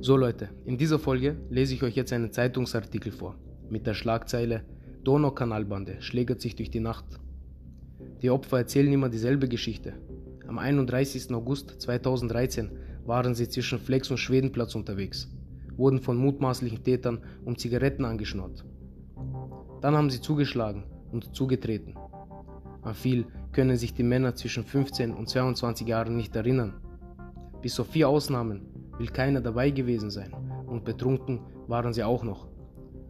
[0.00, 3.34] So Leute, in dieser Folge lese ich euch jetzt einen Zeitungsartikel vor
[3.68, 4.62] mit der Schlagzeile
[5.02, 7.04] Donaukanalbande schlägert sich durch die Nacht.
[8.22, 9.94] Die Opfer erzählen immer dieselbe Geschichte.
[10.46, 11.34] Am 31.
[11.34, 12.70] August 2013
[13.06, 15.28] waren sie zwischen Flex und Schwedenplatz unterwegs,
[15.76, 18.64] wurden von mutmaßlichen Tätern um Zigaretten angeschnort.
[19.80, 21.96] Dann haben sie zugeschlagen und zugetreten.
[22.82, 26.74] An viel können sich die Männer zwischen 15 und 22 Jahren nicht erinnern.
[27.62, 30.34] Bis auf vier Ausnahmen will keiner dabei gewesen sein
[30.66, 32.48] und betrunken waren sie auch noch.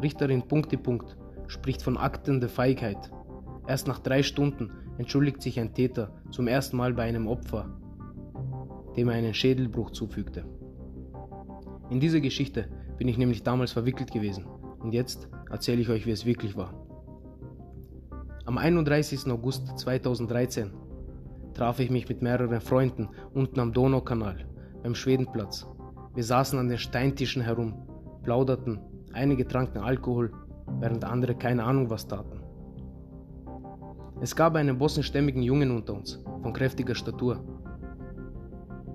[0.00, 1.16] Richterin Punkti Punkt
[1.46, 3.10] spricht von Akten der Feigheit.
[3.66, 7.68] Erst nach drei Stunden entschuldigt sich ein Täter zum ersten Mal bei einem Opfer,
[8.96, 10.44] dem er einen Schädelbruch zufügte.
[11.90, 14.46] In diese Geschichte bin ich nämlich damals verwickelt gewesen
[14.80, 16.74] und jetzt erzähle ich euch, wie es wirklich war.
[18.46, 19.30] Am 31.
[19.30, 20.70] August 2013
[21.54, 24.46] traf ich mich mit mehreren Freunden unten am Donaukanal
[24.82, 25.66] beim Schwedenplatz.
[26.14, 27.74] Wir saßen an den Steintischen herum,
[28.22, 28.78] plauderten,
[29.12, 30.30] einige tranken Alkohol,
[30.78, 32.40] während andere keine Ahnung was taten.
[34.20, 37.42] Es gab einen bosnischstämmigen Jungen unter uns, von kräftiger Statur.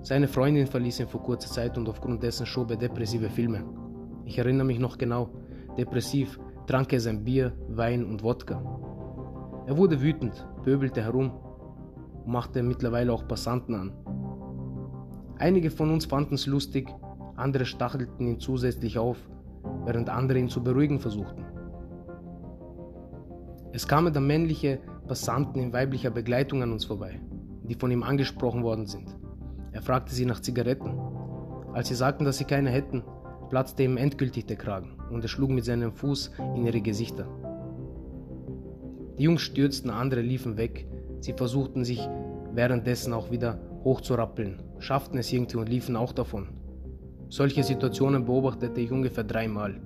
[0.00, 3.64] Seine Freundin verließ ihn vor kurzer Zeit und aufgrund dessen schob er depressive Filme.
[4.24, 5.28] Ich erinnere mich noch genau,
[5.76, 8.62] depressiv trank er sein Bier, Wein und Wodka.
[9.66, 11.32] Er wurde wütend, pöbelte herum
[12.24, 13.92] und machte mittlerweile auch Passanten an.
[15.38, 16.88] Einige von uns fanden es lustig,
[17.40, 19.16] andere stachelten ihn zusätzlich auf,
[19.84, 21.44] während andere ihn zu beruhigen versuchten.
[23.72, 27.20] Es kamen dann männliche Passanten in weiblicher Begleitung an uns vorbei,
[27.62, 29.16] die von ihm angesprochen worden sind.
[29.72, 30.98] Er fragte sie nach Zigaretten.
[31.72, 33.04] Als sie sagten, dass sie keine hätten,
[33.48, 37.26] platzte ihm endgültig der Kragen und er schlug mit seinem Fuß in ihre Gesichter.
[39.18, 40.86] Die Jungs stürzten, andere liefen weg.
[41.20, 42.08] Sie versuchten sich
[42.52, 46.48] währenddessen auch wieder hochzurappeln, schafften es irgendwie und liefen auch davon.
[47.30, 49.80] Solche Situationen beobachtete ich ungefähr dreimal.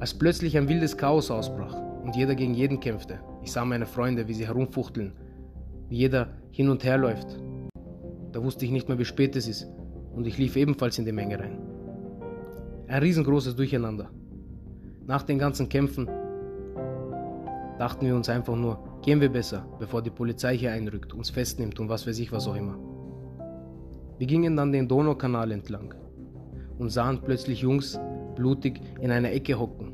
[0.00, 4.26] Als plötzlich ein wildes Chaos ausbrach und jeder gegen jeden kämpfte, ich sah meine Freunde,
[4.26, 5.12] wie sie herumfuchteln,
[5.88, 7.38] wie jeder hin und her läuft.
[8.32, 9.68] Da wusste ich nicht mehr, wie spät es ist
[10.12, 11.60] und ich lief ebenfalls in die Menge rein.
[12.88, 14.10] Ein riesengroßes Durcheinander.
[15.06, 16.08] Nach den ganzen Kämpfen
[17.78, 21.78] dachten wir uns einfach nur, gehen wir besser, bevor die Polizei hier einrückt, uns festnimmt
[21.78, 22.76] und was weiß ich was auch immer.
[24.24, 25.92] Wir gingen dann den Donaukanal entlang
[26.78, 28.00] und sahen plötzlich Jungs
[28.34, 29.92] blutig in einer Ecke hocken.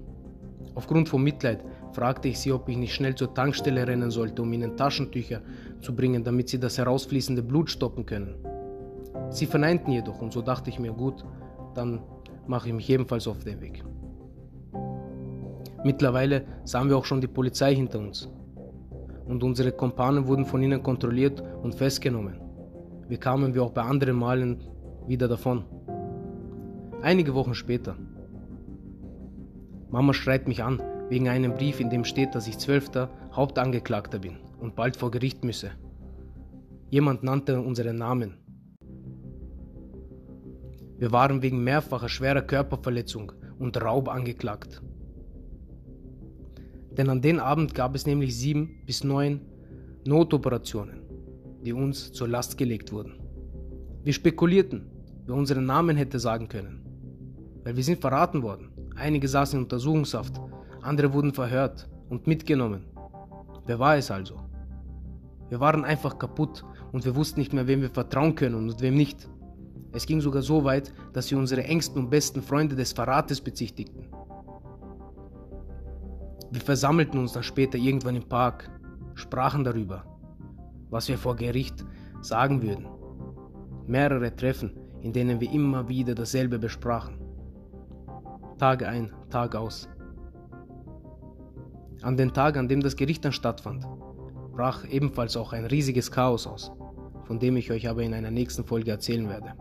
[0.77, 1.65] Aufgrund von Mitleid
[1.95, 5.41] fragte ich sie, ob ich nicht schnell zur Tankstelle rennen sollte, um ihnen Taschentücher
[5.81, 8.37] zu bringen, damit sie das herausfließende Blut stoppen können.
[9.31, 11.25] Sie verneinten jedoch und so dachte ich mir, gut,
[11.75, 12.01] dann
[12.47, 13.83] mache ich mich ebenfalls auf den Weg.
[15.83, 18.29] Mittlerweile sahen wir auch schon die Polizei hinter uns.
[19.27, 22.50] Und unsere Kumpanen wurden von ihnen kontrolliert und festgenommen.
[23.11, 24.63] Wie kamen wir auch bei anderen Malen
[25.09, 25.65] wieder davon.
[27.03, 27.97] Einige Wochen später.
[29.91, 34.37] Mama schreit mich an wegen einem Brief, in dem steht, dass ich zwölfter Hauptangeklagter bin
[34.61, 35.73] und bald vor Gericht müsse.
[36.89, 38.37] Jemand nannte unseren Namen.
[40.99, 44.81] Wir waren wegen mehrfacher schwerer Körperverletzung und Raub angeklagt.
[46.93, 49.41] Denn an den Abend gab es nämlich sieben bis neun
[50.07, 51.00] Notoperationen,
[51.65, 53.15] die uns zur Last gelegt wurden.
[54.03, 54.91] Wir spekulierten,
[55.27, 56.85] wer unseren Namen hätte sagen können,
[57.65, 58.71] weil wir sind verraten worden.
[58.97, 60.41] Einige saßen in Untersuchungshaft,
[60.83, 62.87] andere wurden verhört und mitgenommen.
[63.67, 64.37] Wer war es also?
[65.49, 68.95] Wir waren einfach kaputt und wir wussten nicht mehr, wem wir vertrauen können und wem
[68.95, 69.29] nicht.
[69.93, 74.07] Es ging sogar so weit, dass wir unsere engsten und besten Freunde des Verrates bezichtigten.
[76.53, 78.71] Wir versammelten uns dann später irgendwann im Park,
[79.15, 80.05] sprachen darüber,
[80.91, 81.85] was wir vor Gericht
[82.21, 82.87] sagen würden.
[83.87, 87.19] Mehrere Treffen, in denen wir immer wieder dasselbe besprachen.
[88.59, 89.89] Tag ein, Tag aus.
[92.03, 93.87] An den Tag, an dem das Gericht dann stattfand,
[94.53, 96.73] brach ebenfalls auch ein riesiges Chaos aus,
[97.25, 99.55] von dem ich euch aber in einer nächsten Folge erzählen werde.